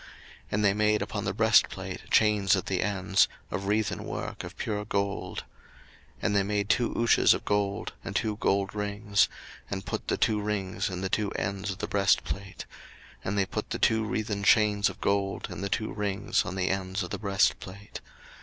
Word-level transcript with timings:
02:039:015 0.01 0.09
And 0.53 0.65
they 0.65 0.73
made 0.73 1.01
upon 1.03 1.25
the 1.25 1.33
breastplate 1.35 2.09
chains 2.09 2.55
at 2.55 2.65
the 2.65 2.81
ends, 2.81 3.27
of 3.51 3.67
wreathen 3.67 4.03
work 4.03 4.43
of 4.43 4.57
pure 4.57 4.83
gold. 4.83 5.43
02:039:016 6.15 6.15
And 6.23 6.35
they 6.35 6.41
made 6.41 6.69
two 6.69 6.91
ouches 6.97 7.35
of 7.35 7.45
gold, 7.45 7.93
and 8.03 8.15
two 8.15 8.35
gold 8.37 8.73
rings; 8.73 9.29
and 9.69 9.85
put 9.85 10.07
the 10.07 10.17
two 10.17 10.41
rings 10.41 10.89
in 10.89 11.01
the 11.01 11.07
two 11.09 11.29
ends 11.33 11.69
of 11.69 11.77
the 11.77 11.87
breastplate. 11.87 12.65
02:039:017 13.17 13.17
And 13.25 13.37
they 13.37 13.45
put 13.45 13.69
the 13.69 13.77
two 13.77 14.03
wreathen 14.03 14.41
chains 14.43 14.89
of 14.89 14.99
gold 15.01 15.47
in 15.51 15.61
the 15.61 15.69
two 15.69 15.93
rings 15.93 16.45
on 16.45 16.55
the 16.55 16.69
ends 16.69 17.03
of 17.03 17.11
the 17.11 17.19
breastplate. 17.19 18.01